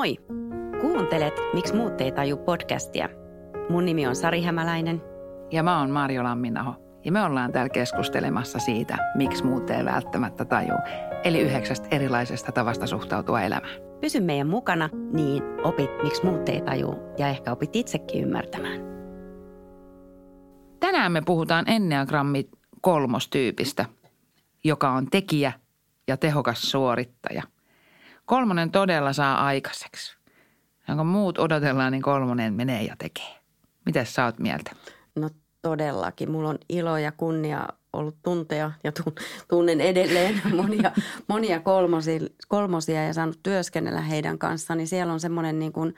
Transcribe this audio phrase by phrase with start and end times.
[0.00, 0.16] Moi!
[0.80, 3.08] Kuuntelet Miksi muut ei taju podcastia.
[3.68, 5.02] Mun nimi on Sari Hämäläinen.
[5.50, 6.74] Ja mä oon Marjo Lamminaho.
[7.04, 10.72] Ja me ollaan täällä keskustelemassa siitä, miksi muut ei välttämättä taju.
[11.24, 13.74] Eli yhdeksästä erilaisesta tavasta suhtautua elämään.
[14.00, 18.80] Pysy meidän mukana, niin opit, miksi muut ei taju ja ehkä opit itsekin ymmärtämään.
[20.80, 22.48] Tänään me puhutaan Enneagrammi
[22.80, 23.84] kolmostyypistä,
[24.64, 25.52] joka on tekijä
[26.08, 27.42] ja tehokas suorittaja.
[28.30, 30.16] Kolmonen todella saa aikaiseksi.
[30.88, 33.40] Jonka muut odotellaan, niin kolmonen menee ja tekee.
[33.86, 34.70] Mitä sä oot mieltä?
[35.16, 35.30] No
[35.62, 36.30] todellakin.
[36.30, 38.92] Mulla on ilo ja kunnia ollut tuntea ja
[39.48, 40.92] tunnen edelleen monia,
[41.28, 44.78] monia kolmosia, kolmosia ja saanut työskennellä heidän kanssaan.
[44.78, 45.94] Niin siellä on semmoinen niin kuin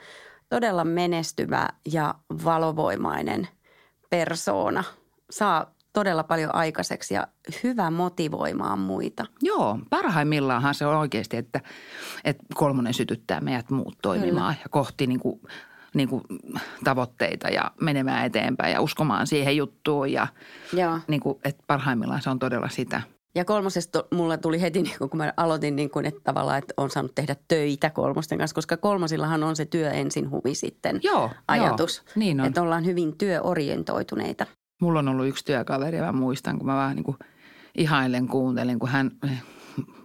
[0.49, 3.47] todella menestyvä ja valovoimainen
[4.09, 4.83] persoona.
[5.29, 7.27] Saa todella paljon aikaiseksi ja
[7.63, 9.25] hyvä motivoimaan muita.
[9.41, 11.61] Joo, parhaimmillaanhan se on oikeasti, että,
[12.23, 14.63] että kolmonen sytyttää meidät muut toimimaan Kyllä.
[14.65, 15.41] ja kohti niin kuin,
[15.93, 16.23] niin kuin
[16.83, 20.11] tavoitteita ja menemään eteenpäin ja uskomaan siihen juttuun.
[20.11, 20.27] Ja,
[20.73, 20.99] Joo.
[21.07, 23.01] Niin kuin, että parhaimmillaan se on todella sitä.
[23.35, 26.89] Ja kolmosesta mulle tuli heti, niin kun mä aloitin, niin kuin, että tavallaan että on
[26.89, 31.97] saanut tehdä töitä kolmosten kanssa, koska kolmosillahan on se työ ensin huvi sitten joo, ajatus.
[31.97, 32.47] Joo, niin on.
[32.47, 34.45] Että ollaan hyvin työorientoituneita.
[34.83, 37.17] Mulla on ollut yksi työkaveri ja mä muistan, kun mä vähän niin kuin
[37.75, 39.11] ihailen kuuntelin, kun hän,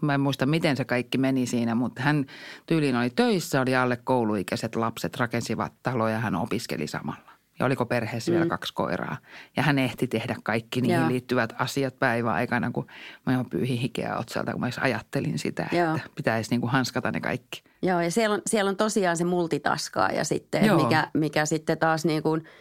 [0.01, 2.27] mä en muista miten se kaikki meni siinä, mutta hän
[2.67, 7.31] tyyliin oli töissä, oli alle kouluikäiset lapset, rakensivat taloja, hän opiskeli samalla.
[7.59, 8.35] Ja oliko perheessä mm.
[8.35, 9.17] vielä kaksi koiraa.
[9.57, 11.09] Ja hän ehti tehdä kaikki niihin Joo.
[11.09, 12.87] liittyvät asiat päivän aikana, kun
[13.27, 15.97] mä jo pyyhin hikeä otsalta, kun mä ajattelin sitä, Joo.
[15.97, 17.63] että pitäisi niin kuin hanskata ne kaikki.
[17.83, 22.05] Joo, ja siellä on, siellä on tosiaan se multitaskaa ja sitten, mikä, mikä sitten taas
[22.05, 22.45] niin kuin–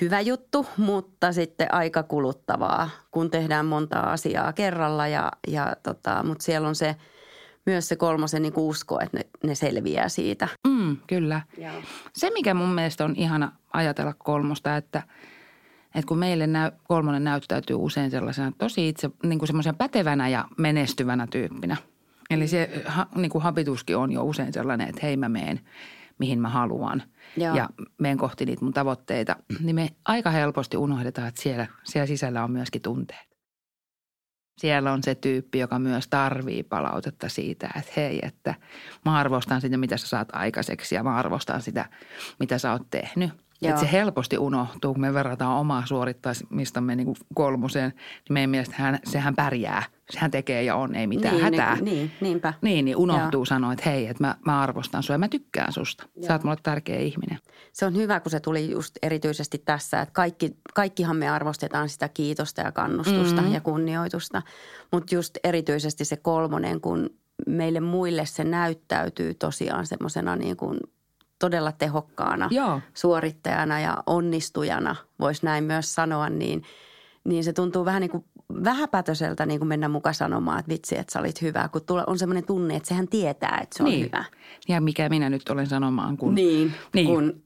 [0.00, 5.08] hyvä juttu, mutta sitten aika kuluttavaa, kun tehdään monta asiaa kerralla.
[5.08, 6.96] Ja, ja tota, mutta siellä on se
[7.66, 10.48] myös se kolmosen niin usko, että ne, ne selviää siitä.
[10.68, 11.40] Mm, kyllä.
[11.58, 11.72] Ja.
[12.12, 15.02] Se, mikä mun mielestä on ihana ajatella kolmosta, että,
[15.94, 20.44] että kun meille näy, kolmonen näyttäytyy usein sellaisena tosi itse niin kuin semmoisen pätevänä ja
[20.58, 21.76] menestyvänä tyyppinä.
[22.30, 25.60] Eli se ha, niin kuin habituskin on jo usein sellainen, että hei mä meen–
[26.18, 27.02] mihin mä haluan
[27.36, 27.56] Joo.
[27.56, 27.68] ja
[27.98, 32.50] menen kohti niitä mun tavoitteita, niin me aika helposti unohdetaan, että siellä, siellä sisällä on
[32.50, 33.28] myöskin tunteet.
[34.58, 38.54] Siellä on se tyyppi, joka myös tarvii palautetta siitä, että hei, että
[39.04, 41.88] mä arvostan sitä, mitä sä saat aikaiseksi ja mä arvostan sitä,
[42.40, 43.30] mitä sä oot tehnyt–
[43.62, 48.74] että se helposti unohtuu, kun me verrataan omaa suorittamistamme niin kuin kolmoseen, niin meidän mielestä
[48.78, 49.82] hän, sehän pärjää.
[50.10, 51.74] Sehän tekee ja on, ei mitään niin, hätää.
[51.74, 52.54] Niin, niin, niinpä.
[52.62, 53.44] Niin, niin unohtuu Joo.
[53.44, 56.04] sanoa, että hei, että mä, mä arvostan sua ja mä tykkään susta.
[56.16, 56.26] Joo.
[56.26, 57.38] Sä oot mulle tärkeä ihminen.
[57.72, 62.08] Se on hyvä, kun se tuli just erityisesti tässä, että kaikki, kaikkihan me arvostetaan sitä
[62.08, 63.54] kiitosta ja kannustusta mm-hmm.
[63.54, 64.42] ja kunnioitusta.
[64.92, 67.10] Mutta just erityisesti se kolmonen, kun
[67.46, 70.78] meille muille se näyttäytyy tosiaan semmoisena niin kuin–
[71.38, 72.80] todella tehokkaana Joo.
[72.94, 76.62] suorittajana ja onnistujana, voisi näin myös sanoa, niin,
[77.24, 78.24] niin se tuntuu vähän niin kuin
[78.64, 82.18] vähäpätöseltä niin kuin mennä mukaan sanomaan, että vitsi, että sä olit hyvä, kun tulla, on
[82.18, 84.04] semmoinen tunne, että sehän tietää, että se on niin.
[84.04, 84.24] hyvä.
[84.68, 86.34] Ja mikä minä nyt olen sanomaan, kun...
[86.34, 87.06] Niin, niin.
[87.06, 87.42] kun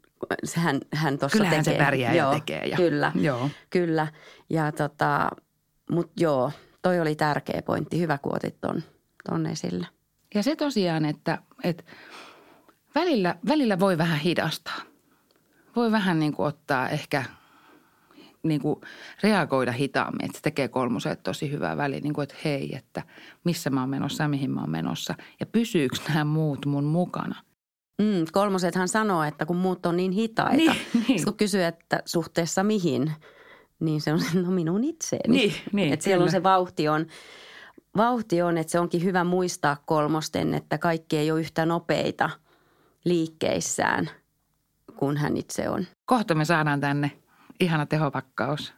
[0.56, 1.48] hän, hän tuossa tekee.
[1.48, 2.66] Kyllähän se pärjää joo, ja tekee.
[2.66, 3.50] Ja, kyllä, joo.
[3.70, 4.06] kyllä.
[4.50, 5.30] Ja tota,
[5.90, 8.00] mutta joo, toi oli tärkeä pointti.
[8.00, 8.82] Hyvä, kun otit ton,
[9.28, 9.86] ton esille.
[10.34, 11.84] Ja se tosiaan, että, että
[12.94, 14.80] välillä, välillä voi vähän hidastaa.
[15.76, 17.24] Voi vähän niin kuin ottaa ehkä
[18.42, 18.80] niin kuin
[19.22, 23.02] reagoida hitaammin, että se tekee kolmoset tosi hyvää väliä, niin kuin, että hei, että
[23.44, 27.36] missä mä oon menossa ja mihin mä oon menossa ja pysyykö nämä muut mun mukana.
[28.02, 30.76] Mm, kolmosethan sanoo, että kun muut on niin hitaita, niin,
[31.08, 31.24] niin.
[31.24, 33.12] kun kysyy, että suhteessa mihin,
[33.80, 35.36] niin se on no minun itseeni.
[35.36, 37.06] Niin, niin, että siellä on se vauhti on,
[37.96, 42.30] vauhti on, että se onkin hyvä muistaa kolmosten, että kaikki ei ole yhtä nopeita–
[43.04, 44.10] liikkeissään
[44.96, 45.86] kuin hän itse on.
[46.04, 47.10] Kohta me saadaan tänne
[47.60, 48.74] ihana tehopakkaus,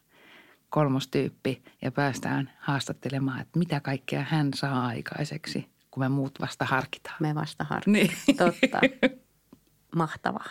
[0.71, 7.17] kolmostyyppi ja päästään haastattelemaan, että mitä kaikkea hän saa aikaiseksi, kun me muut vasta harkitaan.
[7.21, 8.11] Me vasta harkitaan, niin.
[8.37, 8.81] totta.
[9.97, 10.51] Mahtavaa.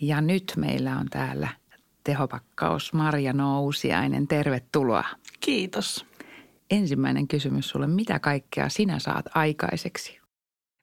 [0.00, 1.48] Ja nyt meillä on täällä
[2.04, 4.28] tehopakkaus Marja Nousiainen.
[4.28, 5.04] Tervetuloa.
[5.40, 6.06] Kiitos.
[6.70, 7.86] Ensimmäinen kysymys sulle.
[7.86, 10.20] Mitä kaikkea sinä saat aikaiseksi?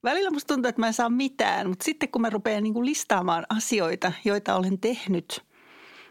[0.03, 2.85] Välillä musta tuntuu, että mä en saa mitään, mutta sitten kun mä rupean niin kuin
[2.85, 5.43] listaamaan asioita, joita olen tehnyt,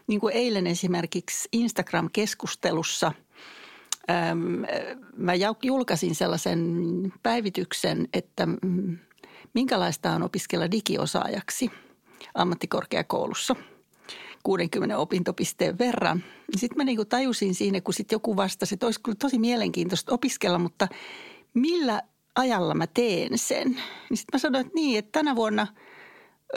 [0.07, 3.11] niin kuin eilen esimerkiksi Instagram-keskustelussa,
[5.17, 5.33] mä
[5.63, 6.59] julkaisin sellaisen
[7.23, 8.47] päivityksen, että
[9.53, 11.71] minkälaista on opiskella digiosaajaksi
[12.35, 13.55] ammattikorkeakoulussa–
[14.43, 16.23] 60 opintopisteen verran.
[16.55, 20.59] Sitten mä niinku tajusin siinä, kun sitten joku vastasi, että olisi kyllä tosi mielenkiintoista opiskella,
[20.59, 20.87] mutta
[21.53, 22.01] millä
[22.35, 23.67] ajalla mä teen sen?
[24.09, 25.67] Niin sitten mä sanoin, että niin, että tänä vuonna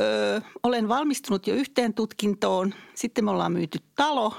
[0.01, 2.75] ö, olen valmistunut jo yhteen tutkintoon.
[2.95, 4.35] Sitten me ollaan myyty talo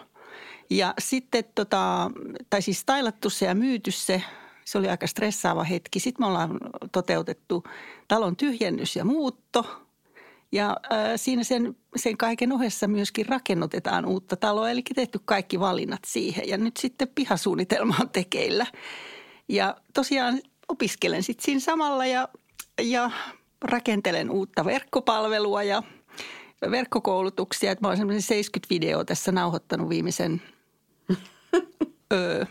[0.70, 2.12] ja sitten tota,
[2.50, 4.24] tai siis stylattu se ja myyty se.
[4.66, 6.00] Se oli aika stressaava hetki.
[6.00, 6.58] Sitten me ollaan
[6.92, 7.64] toteutettu
[8.08, 9.66] talon tyhjennys ja muutto–
[10.54, 16.02] ja äh, siinä sen, sen kaiken ohessa myöskin rakennutetaan uutta taloa, eli tehty kaikki valinnat
[16.06, 16.48] siihen.
[16.48, 18.66] Ja nyt sitten pihasuunnitelma on tekeillä.
[19.50, 22.30] Ja tosiaan opiskelen sitten siinä samalla ja,
[22.82, 23.12] ja
[23.62, 25.84] rakentelen uutta verkkopalvelua ja
[26.72, 27.72] verkkokoulutuksia.
[27.72, 30.42] Että mä olen semmoisen 70 videoa tässä nauhoittanut viimeisen
[32.14, 32.46] öö,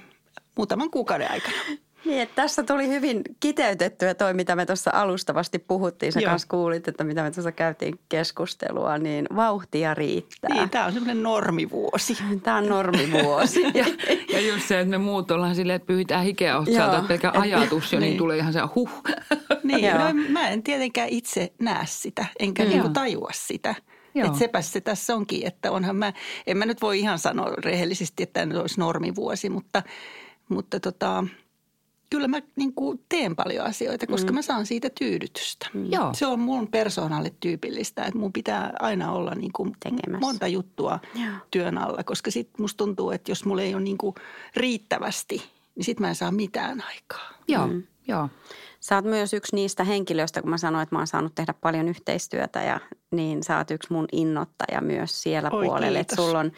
[0.57, 1.57] muutaman kuukauden aikana.
[2.05, 6.13] Niin, että tässä tuli hyvin kiteytettyä toi, mitä me tuossa alustavasti puhuttiin.
[6.13, 6.31] Sä Joo.
[6.31, 10.55] kanssa kuulit, että mitä me tuossa käytiin keskustelua, niin vauhtia riittää.
[10.55, 12.19] Niin, tämä on semmoinen normivuosi.
[12.43, 13.63] Tämä on normivuosi.
[13.63, 13.87] ja,
[14.33, 17.93] ja just se, että me muut ollaan silleen, että pyyhitään hikeä otsalta, että pelkä ajatus
[17.93, 18.09] jo, niin.
[18.09, 19.03] niin tulee ihan se huh.
[19.65, 23.75] niin, no, mä en tietenkään itse näe sitä, enkä niinku tajua sitä.
[24.15, 24.27] Joo.
[24.27, 26.13] Että sepä se tässä onkin, että onhan mä,
[26.47, 29.83] en mä nyt voi ihan sanoa rehellisesti, että tämä nyt olisi normivuosi, mutta,
[30.49, 31.25] mutta tota–
[32.13, 34.35] kyllä mä niin kuin teen paljon asioita, koska mm.
[34.35, 35.67] mä saan siitä tyydytystä.
[35.75, 35.93] Mm.
[35.93, 36.11] Joo.
[36.15, 39.75] Se on mun persoonalle tyypillistä, että mun pitää aina olla niin kuin
[40.21, 41.33] monta juttua Joo.
[41.51, 44.15] työn alla, koska sitten musta tuntuu, että jos mulla ei ole niin kuin
[44.57, 45.43] riittävästi,
[45.75, 47.31] niin sitten mä en saa mitään aikaa.
[47.49, 47.83] Joo, mm.
[48.09, 48.29] Joo.
[48.81, 51.89] Sä oot myös yksi niistä henkilöistä, kun mä sanoin, että mä oon saanut tehdä paljon
[51.89, 52.81] yhteistyötä ja
[53.11, 55.99] niin sä oot yksi mun innottaja myös siellä Oi, puolella.
[55.99, 56.53] Että sulla on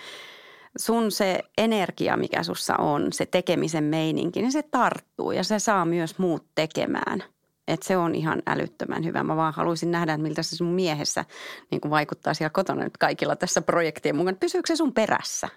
[0.76, 5.84] sun se energia, mikä sussa on, se tekemisen meininki, niin se tarttuu ja se saa
[5.84, 7.24] myös muut tekemään.
[7.68, 9.22] Et se on ihan älyttömän hyvä.
[9.22, 11.24] Mä vaan haluaisin nähdä, että miltä se sun miehessä
[11.70, 14.36] niin kuin vaikuttaa siellä kotona nyt kaikilla tässä projektien mukaan.
[14.36, 15.48] Pysyykö se sun perässä?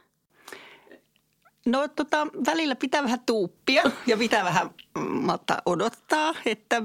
[1.66, 4.70] No tota, välillä pitää vähän tuuppia ja pitää vähän
[5.10, 6.84] malta odottaa, että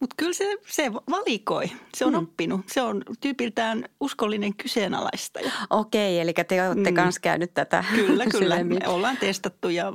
[0.00, 2.18] mutta kyllä se, se valikoi, se on mm.
[2.18, 2.60] oppinut.
[2.66, 5.52] Se on tyypiltään uskollinen kyseenalaistaja.
[5.70, 6.94] Okei, eli te olette mm.
[6.94, 8.64] kanssa käynyt tätä Kyllä, kyllä.
[8.64, 9.92] Me ollaan testattu ja,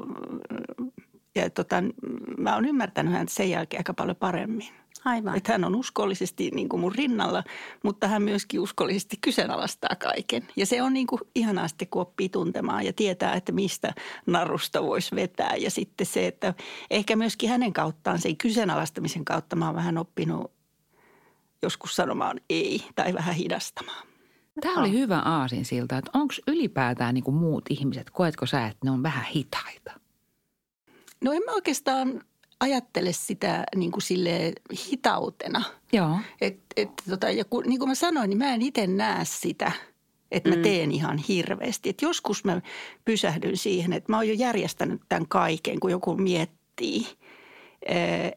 [1.35, 1.83] ja tota,
[2.37, 4.67] mä oon ymmärtänyt häntä sen jälkeen aika paljon paremmin.
[5.05, 5.37] Aivan.
[5.37, 7.43] Että hän on uskollisesti niin kuin mun rinnalla,
[7.83, 10.47] mutta hän myöskin uskollisesti kyseenalaistaa kaiken.
[10.55, 13.93] Ja se on niin kuin ihanaa sitten, kun oppii tuntemaan ja tietää, että mistä
[14.25, 15.55] narusta voisi vetää.
[15.55, 16.53] Ja sitten se, että
[16.89, 20.51] ehkä myöskin hänen kauttaan, sen kyseenalaistamisen kautta mä oon vähän oppinut
[21.61, 24.07] joskus sanomaan ei tai vähän hidastamaan.
[24.61, 28.79] Tämä oli hyvä aasin siltä, että onko ylipäätään niin kuin muut ihmiset, koetko sä, että
[28.83, 29.91] ne on vähän hitaita?
[31.23, 32.21] No en mä oikeastaan
[32.63, 34.53] ajattele sitä niin kuin sille
[34.87, 35.63] hitautena.
[35.93, 36.17] Joo.
[36.41, 39.71] Et, et, tota, ja kun, niin kuin mä sanoin, niin mä en itse näe sitä,
[40.31, 40.61] että mä mm.
[40.61, 41.89] teen ihan hirveästi.
[41.89, 42.61] Et joskus mä
[43.05, 47.07] pysähdyn siihen, että mä oon jo järjestänyt tämän kaiken, kun joku miettii.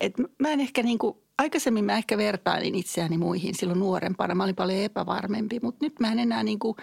[0.00, 4.34] Et mä en ehkä niin kuin, aikaisemmin mä ehkä vertailin itseäni muihin silloin nuorempana.
[4.34, 6.76] Mä olin paljon epävarmempi, mutta nyt mä en enää niin kuin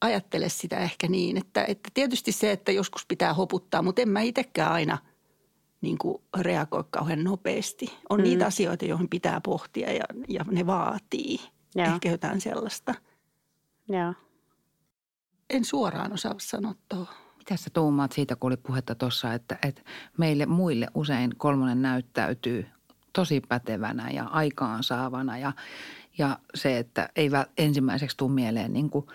[0.00, 1.36] ajattele sitä ehkä niin.
[1.36, 4.98] Että, että tietysti se, että joskus pitää hoputtaa, mutta en mä itsekään aina–
[5.84, 7.86] niin kuin reagoi kauhean nopeasti.
[8.10, 8.24] On mm.
[8.24, 11.38] niitä asioita, joihin pitää pohtia ja, ja ne vaatii
[11.74, 11.86] Joo.
[11.86, 12.94] ehkä jotain sellaista.
[13.88, 14.14] Joo.
[15.50, 17.14] En suoraan osaa sanoa tuohon.
[17.38, 19.82] Mitä sä tuumaat siitä, kun oli puhetta tuossa, että, että
[20.18, 22.66] meille muille usein kolmonen näyttäytyy
[23.12, 25.52] tosi pätevänä ja aikaansaavana ja,
[26.18, 29.06] ja se, että ei ensimmäiseksi tule mieleen niin kuin,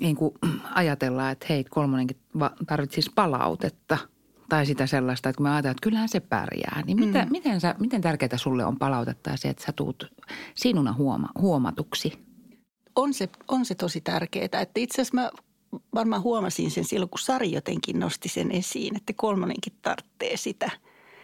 [0.00, 0.34] niin kuin
[0.74, 2.16] ajatella, että hei kolmonenkin
[2.66, 3.98] tarvitsisi palautetta–
[4.52, 7.30] tai sitä sellaista, että kun me ajatellaan, että kyllähän se pärjää, niin mitä, mm.
[7.30, 10.12] miten, sä, miten tärkeää sulle on palautetta se, että sä tuut
[10.54, 12.12] sinuna huoma, huomatuksi?
[12.96, 14.44] On se, on se tosi tärkeää.
[14.44, 15.30] Että itse asiassa mä
[15.94, 20.70] varmaan huomasin sen silloin, kun Sari jotenkin nosti sen esiin, että kolmonenkin tarvitsee sitä.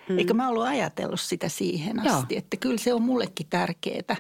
[0.09, 0.19] Mm.
[0.19, 2.39] Eikä mä ollut ajatellut sitä siihen asti, Joo.
[2.39, 4.17] että kyllä se on mullekin tärkeää.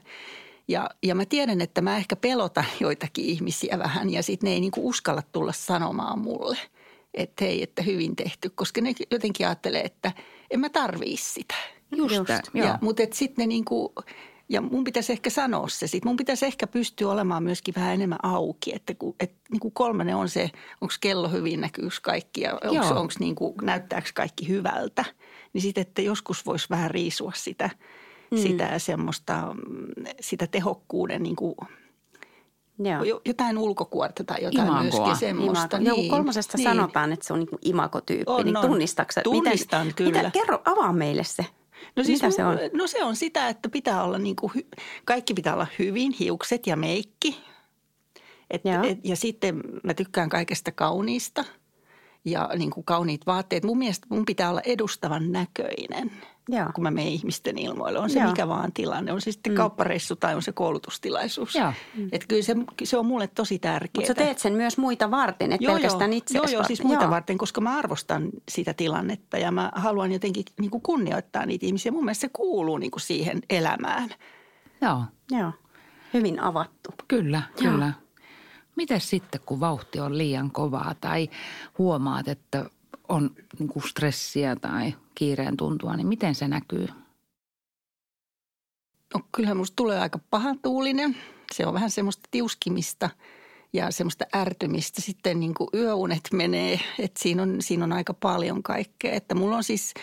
[0.69, 4.61] Ja, ja mä tiedän, että mä ehkä pelotan joitakin ihmisiä vähän ja sitten ne ei
[4.61, 6.59] niinku uskalla tulla sanomaan mulle–
[7.15, 10.13] että hei, että hyvin tehty, koska ne jotenkin ajattelee, että
[10.51, 11.55] en mä tarvii sitä.
[11.97, 13.95] Just, Just ja, Mutta sitten ne niinku,
[14.49, 16.09] ja mun pitäisi ehkä sanoa se sitten.
[16.09, 20.17] Mun pitäisi ehkä pystyä olemaan myöskin vähän enemmän auki, että kun, et, niin kuin kolmannen
[20.17, 20.51] on se,
[20.81, 22.59] onko kello hyvin, näkyykö kaikki ja
[22.95, 25.05] onko niin kuin, näyttääkö kaikki hyvältä.
[25.53, 27.71] Niin sitten, että joskus voisi vähän riisua sitä,
[28.31, 28.39] mm.
[28.39, 29.57] sitä semmoista,
[30.21, 31.55] sitä tehokkuuden niin kuin–
[32.79, 33.21] Joo.
[33.25, 34.83] Jotain ulkokuorta tai jotain Imagoa.
[34.83, 35.77] myöskin semmoista.
[35.77, 35.97] Imago.
[35.97, 36.07] Niin.
[36.07, 36.71] Joo, kolmosesta niin.
[36.71, 38.25] sanotaan, että se on niin imakotyyppi.
[38.27, 40.19] On, niin tunnistatko Tunnistan miten, kyllä.
[40.19, 41.47] Mitä, kerro, avaa meille se.
[41.97, 42.59] No siis Mitä se on?
[42.73, 44.53] No se on sitä, että pitää olla niin kuin,
[45.05, 47.41] kaikki pitää olla hyvin, hiukset ja meikki.
[48.51, 51.45] Et, et, ja sitten mä tykkään kaikesta kauniista
[52.25, 53.65] ja niin kuin kauniit vaatteet.
[53.65, 56.11] Mun mielestä mun pitää olla edustavan näköinen,
[56.49, 56.67] Joo.
[56.75, 57.99] kun mä menen ihmisten ilmoille.
[57.99, 58.29] On se Joo.
[58.29, 59.13] mikä vaan tilanne.
[59.13, 59.57] On se sitten mm.
[59.57, 61.55] kauppareissu tai on se koulutustilaisuus.
[61.55, 61.73] Joo.
[61.97, 62.09] Mm.
[62.13, 63.91] Että kyllä se, se on mulle tosi tärkeää.
[63.97, 67.11] Mutta sä teet sen myös muita varten, että pelkästään itse Joo, joo, siis muita joo.
[67.11, 71.93] varten, koska mä arvostan sitä tilannetta ja mä haluan jotenkin niin kuin kunnioittaa niitä ihmisiä.
[71.93, 74.11] Mun mielestä se kuuluu niin kuin siihen elämään.
[74.81, 75.05] Joo.
[75.31, 75.53] Joo.
[76.15, 76.91] Hyvin avattu.
[77.09, 77.73] Kyllä, Joo.
[77.73, 77.93] kyllä.
[78.77, 81.31] Miten sitten, kun vauhti on liian kovaa tai
[81.79, 82.71] huomaat, että
[83.09, 86.89] on niin kuin stressiä tai kiireen tuntua, niin miten se näkyy?
[89.15, 91.17] No kyllähän musta tulee aika pahan tuulinen.
[91.53, 93.11] Se on vähän semmoista tiuskimista
[93.73, 95.03] ja semmoista ärtymistä.
[95.03, 99.13] Sitten niin kuin yöunet menee, että siinä on, siinä on aika paljon kaikkea.
[99.13, 99.95] Että mulla on siis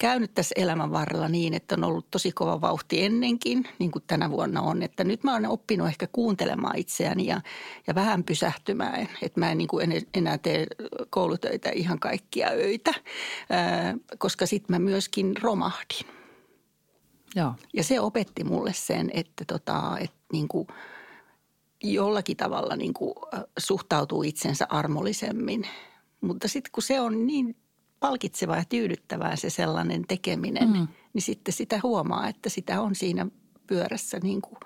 [0.00, 4.30] käynyt tässä elämän varrella niin, että on ollut tosi kova vauhti ennenkin, niin kuin tänä
[4.30, 4.82] vuonna on.
[4.82, 7.40] Että nyt mä oon oppinut ehkä kuuntelemaan itseäni ja,
[7.86, 9.08] ja vähän pysähtymään.
[9.22, 10.66] Että mä en niin kuin enää tee
[11.10, 12.94] koulutöitä ihan kaikkia öitä,
[14.18, 16.06] koska sitten mä myöskin romahdin.
[17.36, 17.54] Joo.
[17.74, 20.68] Ja se opetti mulle sen, että, tota, että niin kuin
[21.82, 23.14] jollakin tavalla niin kuin
[23.58, 25.68] suhtautuu itsensä armollisemmin.
[26.20, 27.56] Mutta sitten kun se on niin
[28.00, 30.88] palkitsevaa ja tyydyttävää se sellainen tekeminen, mm.
[31.12, 33.26] niin sitten sitä huomaa, että sitä on siinä
[33.66, 34.56] pyörässä niin kuin,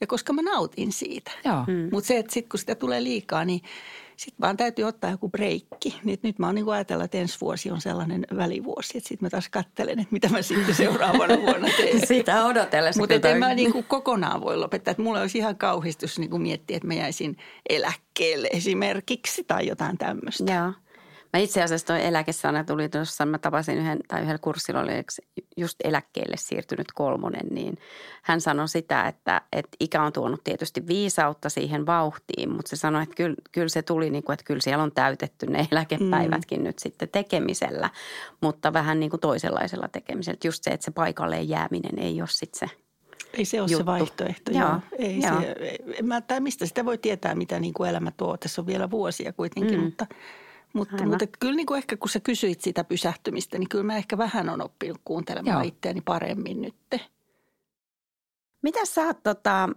[0.00, 1.30] ja koska mä nautin siitä.
[1.44, 1.88] Mm.
[1.92, 3.60] Mutta se, että sitten kun sitä tulee liikaa, niin
[4.16, 6.00] sitten vaan täytyy ottaa joku breikki.
[6.04, 8.98] Niin nyt mä oon niin ajatella, että ensi vuosi on sellainen välivuosi.
[8.98, 12.06] Että sitten mä taas katselen, että mitä mä sitten seuraavana vuonna teen.
[12.06, 13.00] Sitä odotellessa.
[13.00, 14.90] Mutta en mä niin kuin kokonaan voi lopettaa.
[14.90, 17.36] Että mulla olisi ihan kauhistus niin kuin miettiä, että mä jäisin
[17.68, 20.52] eläkkeelle esimerkiksi tai jotain tämmöistä.
[20.52, 20.72] Joo.
[21.32, 24.92] Mä itse asiassa toi eläkesana tuli tuossa, mä tapasin yhden, tai yhdellä kurssilla oli
[25.56, 27.78] just eläkkeelle siirtynyt kolmonen, niin
[28.22, 33.02] hän sanoi sitä, että, että ikä on tuonut tietysti viisautta siihen vauhtiin, mutta se sanoi,
[33.02, 36.64] että kyllä, kyllä se tuli niin kuin, että kyllä siellä on täytetty ne eläkepäivätkin mm.
[36.64, 37.90] nyt sitten tekemisellä,
[38.40, 40.38] mutta vähän niin kuin toisenlaisella tekemisellä.
[40.44, 42.76] Just se, että se paikalleen jääminen ei ole sitten se
[43.32, 43.82] ei se ole juttu.
[43.82, 44.50] se vaihtoehto.
[44.50, 44.80] Joo, joo.
[44.98, 45.40] Ei joo.
[45.40, 48.36] Se, mä, tai mistä sitä voi tietää, mitä niin kuin elämä tuo.
[48.36, 49.84] Tässä on vielä vuosia kuitenkin, mm.
[49.84, 50.06] mutta–
[50.72, 54.18] mutta, mutta kyllä niin kuin ehkä kun sä kysyit sitä pysähtymistä, niin kyllä mä ehkä
[54.18, 55.68] vähän on oppinut kuuntelemaan Joo.
[55.68, 56.74] itseäni paremmin nyt.
[58.62, 59.68] Mitä sä oot tota,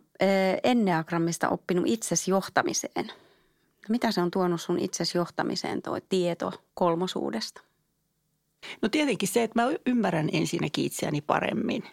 [0.63, 3.11] Enneagrammista oppinut itsesi johtamiseen?
[3.89, 7.61] Mitä se on tuonut sun itsesi johtamiseen tuo tieto kolmosuudesta?
[8.81, 11.83] No tietenkin se, että mä ymmärrän ensinnäkin itseäni paremmin.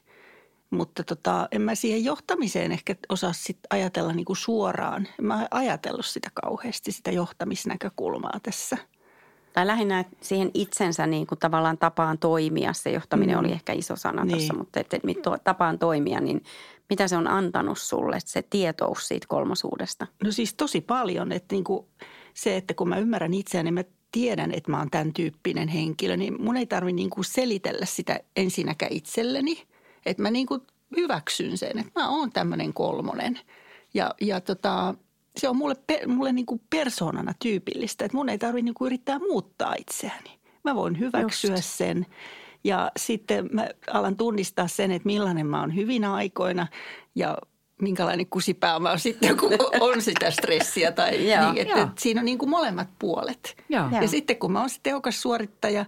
[0.70, 5.08] Mutta tota, en mä siihen johtamiseen ehkä osaa sit ajatella niin kuin suoraan.
[5.18, 8.76] En mä ajatellut sitä kauheasti, sitä johtamisnäkökulmaa tässä–
[9.52, 12.72] tai lähinnä siihen itsensä niin kuin tavallaan tapaan toimia.
[12.72, 13.40] Se johtaminen mm.
[13.40, 14.36] oli ehkä iso sana niin.
[14.36, 16.42] tuossa, mutta että, että tapaan toimia, niin
[16.90, 20.06] mitä se on antanut sulle, se tietous siitä kolmosuudesta?
[20.24, 21.86] No siis tosi paljon, että niin kuin
[22.34, 26.16] se, että kun mä ymmärrän itseäni, niin mä tiedän, että mä oon tämän tyyppinen henkilö,
[26.16, 29.62] niin mun ei tarvitse niin kuin selitellä sitä ensinnäkään itselleni.
[30.06, 30.60] Että mä niin kuin
[30.96, 33.40] hyväksyn sen, että mä oon tämmöinen kolmonen.
[33.94, 34.94] Ja, ja tota,
[35.36, 35.76] se on mulle,
[36.06, 40.40] mulle niin kuin persoonana tyypillistä, että mun ei tarvitse niin kuin yrittää muuttaa itseäni.
[40.64, 41.64] Mä voin hyväksyä Just.
[41.64, 42.06] sen
[42.64, 46.66] ja sitten mä alan tunnistaa sen, että millainen mä oon hyvin aikoina
[47.14, 47.38] ja
[47.82, 50.92] minkälainen kusipää mä oon sitten, kun on sitä stressiä.
[50.92, 53.56] Tai niin, että, että siinä on niin kuin molemmat puolet.
[53.68, 53.88] Joo.
[54.00, 55.86] Ja sitten kun mä oon se tehokas suorittaja,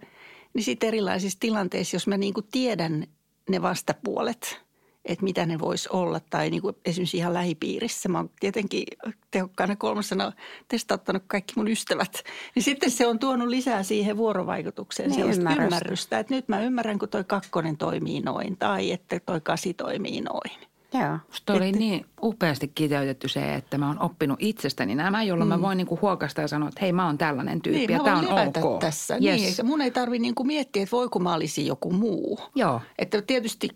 [0.54, 3.06] niin sitten erilaisissa tilanteissa, jos mä niin kuin tiedän
[3.52, 4.58] ne vastapuolet–
[5.04, 6.20] että mitä ne voisi olla.
[6.30, 8.08] Tai niin kuin esimerkiksi ihan lähipiirissä.
[8.08, 8.84] Mä oon tietenkin
[9.30, 10.32] tehokkaana kolmasena
[10.68, 12.22] testauttanut kaikki mun ystävät.
[12.54, 15.64] Niin sitten se on tuonut lisää siihen vuorovaikutukseen niin, sellaista ymmärrystä.
[15.64, 16.18] ymmärrystä.
[16.18, 20.71] Että nyt mä ymmärrän, kun toi kakkonen toimii noin tai että toi kasi toimii noin.
[20.94, 21.18] Joo.
[21.28, 25.54] Musta oli niin upeasti kiteytetty se, että mä oon oppinut itsestäni nämä, jolloin mm.
[25.54, 28.18] mä voin niinku huokasta ja sanoa, että hei mä oon tällainen tyyppi niin, ja tämä
[28.18, 28.28] on
[28.64, 28.80] ok.
[28.80, 29.14] tässä.
[29.14, 29.40] Yes.
[29.58, 32.40] Niin, mun ei tarvi niinku miettiä, että voi kun mä olisin joku muu.
[32.54, 32.80] Joo.
[32.98, 33.68] Että tietysti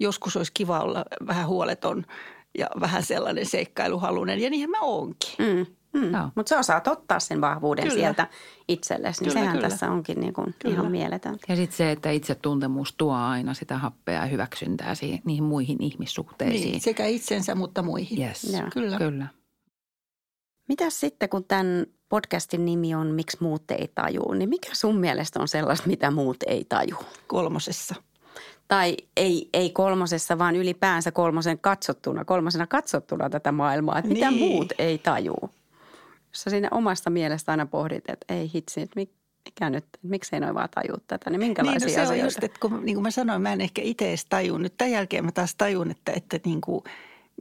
[0.00, 2.04] joskus olisi kiva olla vähän huoleton
[2.58, 5.34] ja vähän sellainen seikkailuhalunen ja niinhän mä oonkin.
[5.38, 5.66] Mm.
[5.92, 6.10] Mm.
[6.34, 7.96] Mutta sä osaat ottaa sen vahvuuden kyllä.
[7.96, 8.28] sieltä
[8.68, 9.68] itsellesi, niin kyllä, sehän kyllä.
[9.68, 11.36] tässä onkin niin kuin ihan mieletön.
[11.48, 16.70] Ja sitten se, että itsetuntemus tuo aina sitä happea ja hyväksyntää siihen, niihin muihin ihmissuhteisiin.
[16.70, 18.20] Niin, sekä itsensä, mutta muihin.
[18.20, 18.56] Yes.
[18.72, 18.98] Kyllä.
[18.98, 19.26] kyllä.
[20.68, 25.40] Mitäs sitten, kun tämän podcastin nimi on Miksi muut ei tajuu, niin mikä sun mielestä
[25.40, 26.96] on sellaista, mitä muut ei taju?
[27.26, 27.94] Kolmosessa.
[28.68, 33.98] Tai ei, ei kolmosessa, vaan ylipäänsä kolmosen katsottuna, kolmosena katsottuna tätä maailmaa.
[33.98, 34.26] Että niin.
[34.26, 35.50] mitä muut ei tajuu?
[36.32, 39.00] Jos sä siinä omasta mielestä aina pohdit, että ei hitsi, että
[39.46, 42.22] mikä nyt, miksei noin vaan tajuu tätä, niin minkälaisia niin, no se asioita?
[42.22, 44.62] on just, että kun, niin kuin mä sanoin, mä en ehkä itse edes tajun.
[44.62, 46.84] Nyt tämän jälkeen mä taas tajun, että, että niin kuin,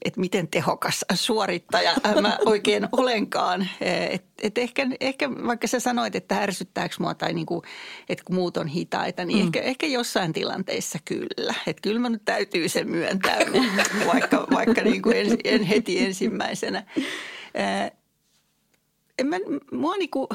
[0.06, 3.70] että miten tehokas suorittaja mä oikein olenkaan.
[3.82, 7.64] Et, et ehkä, ehkä vaikka sä sanoit, että ärsyttääkö mua tai niinku,
[8.10, 9.46] että kun muut on hitaita, niin mm.
[9.46, 11.54] ehkä, ehkä jossain tilanteissa kyllä.
[11.68, 13.38] Että kyllä mä nyt täytyy sen myöntää,
[14.14, 16.84] vaikka, vaikka niinku en, en heti ensimmäisenä.
[19.22, 19.36] En mä,
[19.72, 20.30] mua niinku,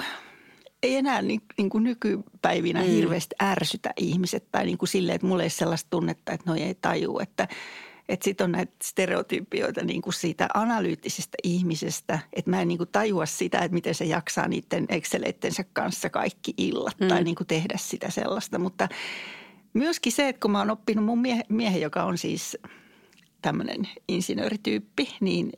[0.82, 2.86] ei enää niin, niin kuin nykypäivinä mm.
[2.86, 6.74] hirveästi ärsytä ihmiset tai niin kuin silleen, että mulla ei sellaista tunnetta, että noi ei
[6.74, 7.48] taju, että–
[8.08, 12.88] että sitten on näitä stereotypioita niin kuin siitä analyyttisestä ihmisestä, että mä en niin kuin
[12.92, 17.08] tajua sitä, että miten se jaksaa niiden Exceleittensä kanssa kaikki illat mm.
[17.08, 18.58] tai niin kuin tehdä sitä sellaista.
[18.58, 18.88] Mutta
[19.74, 22.58] myöskin se, että kun mä oon oppinut mun miehe, miehen, joka on siis
[23.42, 25.52] tämmöinen insinöörityyppi, niin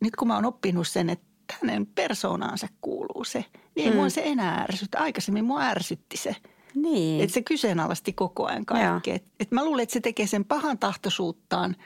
[0.00, 3.96] nyt kun mä oon oppinut sen, että hänen persoonaansa kuuluu se, niin ei mm.
[3.96, 4.98] mua se enää ärsytä.
[4.98, 6.36] Aikaisemmin mua ärsytti se–
[6.74, 7.22] niin.
[7.22, 9.10] Että se kyseenalaisti koko ajan kaikki.
[9.10, 11.76] Et, et mä luulen, että se tekee sen pahan tahtoisuuttaan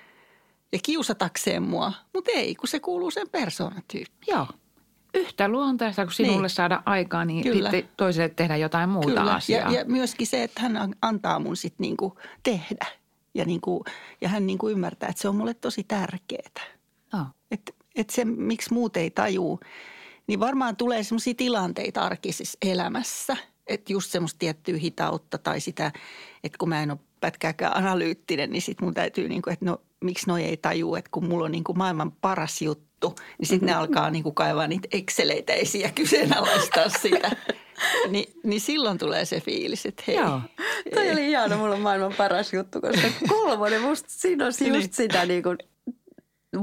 [0.73, 4.35] ja kiusatakseen mua, mutta ei, kun se kuuluu sen persoonatyyppiin.
[4.37, 4.47] Joo.
[5.15, 6.51] Yhtä luontaista, kun sinulle niin.
[6.51, 7.71] saada aikaa, niin Kyllä.
[7.71, 9.35] sitten toiselle tehdä jotain muuta Kyllä.
[9.35, 9.73] asiaa.
[9.73, 12.87] Ja, ja myöskin se, että hän antaa mun sitten niinku tehdä.
[13.35, 13.85] Ja, niinku,
[14.21, 16.65] ja hän niinku ymmärtää, että se on mulle tosi tärkeää.
[17.15, 17.27] Oh.
[17.99, 19.61] Että et se, miksi muut ei tajuu,
[20.27, 23.37] niin varmaan tulee sellaisia tilanteita arkisessa elämässä–
[23.69, 25.93] että just semmoista tiettyä hitautta tai sitä,
[26.45, 29.81] että kun mä en ole pätkääkään analyyttinen, niin sitten mun täytyy, niin kuin, että no
[30.05, 33.67] miksi noi ei taju, että kun mulla on niin kuin maailman paras juttu, niin sitten
[33.67, 33.67] mm-hmm.
[33.67, 37.31] ne alkaa niin kuin kaivaa niitä exceleitä esiin ja kyseenalaistaa sitä.
[38.11, 40.17] Ni, niin silloin tulee se fiilis, että hei.
[40.17, 40.41] Joo.
[40.95, 44.93] Toi oli ihana, mulla on maailman paras juttu, koska kolmonen musta siinä on just niin.
[44.93, 45.59] sitä niin kuin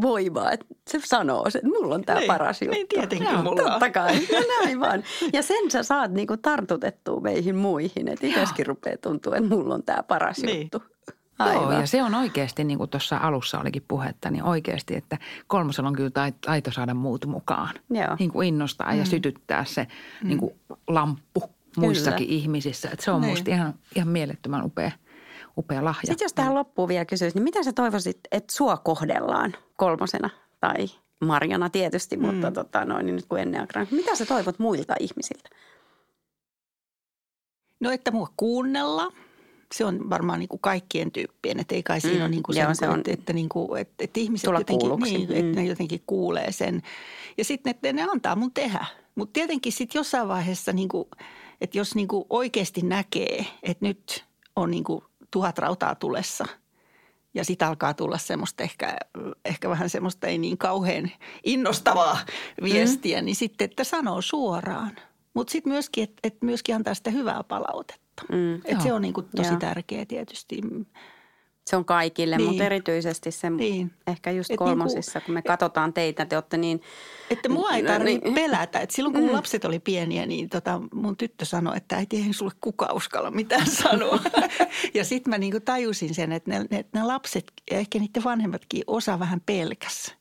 [0.01, 2.75] voimaa, että se sanoo, että mulla on tämä niin, paras juttu.
[2.75, 5.03] Niin tietenkin Joo, mulla Totta kai, ja näin vaan.
[5.33, 9.83] Ja sen sä saat niinku tartutettua meihin muihin, että itseskin rupeaa tuntua, että mulla on
[9.83, 10.61] tämä paras niin.
[10.61, 10.83] juttu.
[11.39, 11.63] Aivan.
[11.63, 15.87] Joo, ja se on oikeasti, niin kuin tuossa alussa olikin puhetta, niin oikeasti, että kolmosella
[15.87, 17.75] on kyllä taito saada muut mukaan.
[17.89, 18.15] Joo.
[18.19, 18.99] Niin kuin innostaa mm.
[18.99, 19.87] ja sytyttää se
[20.21, 20.27] mm.
[20.27, 20.51] niin kuin
[20.87, 21.43] lamppu
[21.77, 22.39] muissakin kyllä.
[22.39, 22.89] ihmisissä.
[22.89, 23.29] Että se on niin.
[23.29, 24.91] musta ihan, ihan mielettömän upea–
[25.57, 26.07] upea lahja.
[26.07, 26.57] Sitten jos tähän mm.
[26.57, 30.87] loppuun vielä kysyisi, niin mitä sä toivoisit, että sua kohdellaan kolmosena tai
[31.19, 32.25] Marjana tietysti, mm.
[32.25, 35.49] mutta tota, noin, niin nyt kuin ennen Mitä sä toivot muilta ihmisiltä?
[37.79, 39.11] No, että mua kuunnella.
[39.75, 42.21] Se on varmaan niin kuin kaikkien tyyppien, että ei kai siinä mm.
[42.21, 45.29] ole niin kuin Joo, se, on, että, että, niin kuin, että, että ihmiset jotenkin, niin,
[45.29, 45.35] mm.
[45.35, 46.81] että ne jotenkin kuulee sen.
[47.37, 48.85] Ja sitten että ne antaa mun tehdä.
[49.15, 51.07] Mutta tietenkin sitten jossain vaiheessa, niin kuin,
[51.61, 56.45] että jos niin kuin oikeasti näkee, että nyt on niin kuin tuhat rautaa tulessa.
[57.33, 58.97] Ja sitten alkaa tulla semmoista ehkä,
[59.45, 61.11] ehkä vähän semmoista ei niin kauhean
[61.43, 62.17] innostavaa
[62.63, 63.25] viestiä, mm.
[63.25, 64.91] niin sitten, että sanoo suoraan.
[65.33, 68.23] Mutta sitten myöskin, että et myöskin antaa sitä hyvää palautetta.
[68.31, 68.55] Mm.
[68.55, 70.61] Et se on niinku tosi tärkeä tietysti.
[71.69, 72.47] Se on kaikille, niin.
[72.47, 73.91] mutta erityisesti se niin.
[74.07, 76.81] ehkä just et kolmosissa, niinku, kun me katsotaan teitä, te olette niin...
[77.29, 78.35] Että mua ei tarvitse niin.
[78.35, 78.79] pelätä.
[78.79, 79.31] Et silloin kun mm.
[79.33, 83.67] lapset oli pieniä, niin tota, mun tyttö sanoi, että äiti ei sulle kuka uskalla mitään
[83.83, 84.19] sanoa.
[84.93, 88.83] ja sitten mä niinku tajusin sen, että ne, ne, ne lapset ja ehkä niiden vanhemmatkin
[88.87, 90.15] osa vähän pelkäs.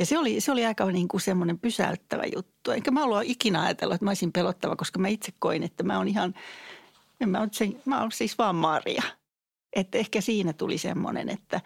[0.00, 2.70] Ja se oli, se oli aika niin kuin semmoinen pysäyttävä juttu.
[2.70, 5.98] Enkä mä ollut ikinä ajatellut, että mä olisin pelottava, koska mä itse koin, että mä
[5.98, 6.34] oon ihan,
[7.20, 9.02] en mä, ole sen, mä oon siis vaan Maria–
[9.72, 11.60] että ehkä siinä tuli semmoinen, että,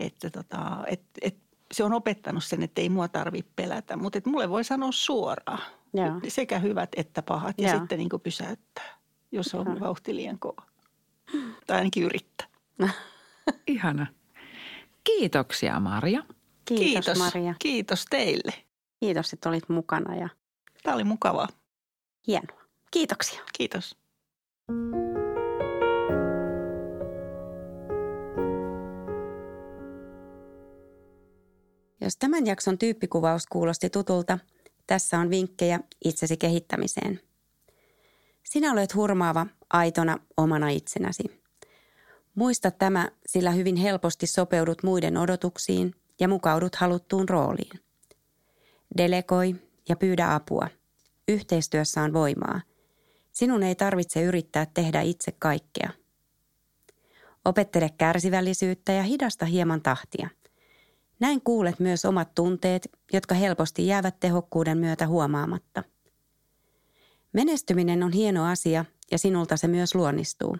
[0.00, 1.36] että tota, et, et
[1.72, 3.96] se on opettanut sen, että ei mua tarvitse pelätä.
[3.96, 5.62] Mutta että mulle voi sanoa suoraan
[5.94, 6.20] Joo.
[6.28, 7.78] sekä hyvät että pahat ja Joo.
[7.78, 8.98] sitten niin pysäyttää,
[9.32, 9.80] jos on Aha.
[9.80, 10.62] vauhti liian kova.
[11.66, 12.46] Tai ainakin yrittää.
[13.66, 14.06] Ihana.
[15.04, 16.22] Kiitoksia Maria.
[16.64, 17.54] Kiitos, Kiitos Maria.
[17.58, 18.52] Kiitos teille.
[19.00, 20.16] Kiitos, että olit mukana.
[20.16, 20.28] Ja...
[20.82, 21.48] Tämä oli mukavaa.
[22.26, 22.60] Hienoa.
[22.90, 23.42] Kiitoksia.
[23.58, 23.96] Kiitos.
[32.06, 34.38] Jos tämän jakson tyyppikuvaus kuulosti tutulta,
[34.86, 37.20] tässä on vinkkejä itsesi kehittämiseen.
[38.42, 41.42] Sinä olet hurmaava, aitona, omana itsenäsi.
[42.34, 47.80] Muista tämä, sillä hyvin helposti sopeudut muiden odotuksiin ja mukaudut haluttuun rooliin.
[48.96, 49.56] Delegoi
[49.88, 50.68] ja pyydä apua.
[51.28, 52.60] Yhteistyössä on voimaa.
[53.32, 55.90] Sinun ei tarvitse yrittää tehdä itse kaikkea.
[57.44, 60.28] Opettele kärsivällisyyttä ja hidasta hieman tahtia–
[61.20, 65.82] näin kuulet myös omat tunteet, jotka helposti jäävät tehokkuuden myötä huomaamatta.
[67.32, 70.56] Menestyminen on hieno asia ja sinulta se myös luonnistuu.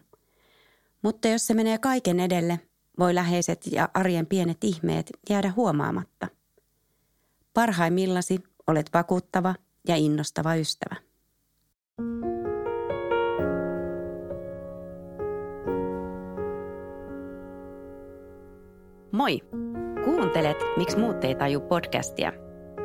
[1.02, 2.60] Mutta jos se menee kaiken edelle,
[2.98, 6.28] voi läheiset ja arjen pienet ihmeet jäädä huomaamatta.
[7.54, 9.54] Parhaimmillasi olet vakuuttava
[9.88, 10.96] ja innostava ystävä.
[19.12, 19.65] Moi!
[20.06, 22.32] Kuuntelet Miksi muut ei taju podcastia.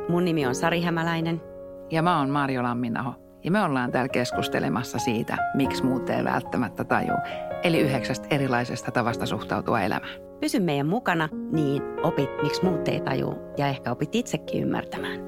[0.08, 1.40] Mun nimi on Sari Hämäläinen.
[1.90, 3.14] Ja mä oon Marjo Lamminaho.
[3.44, 7.14] Ja me ollaan täällä keskustelemassa siitä, miksi muut ei välttämättä taju.
[7.62, 10.12] Eli yhdeksästä erilaisesta tavasta suhtautua elämään.
[10.40, 15.20] Pysy meidän mukana, niin opit, miksi muut ei taju ja ehkä opit itsekin ymmärtämään.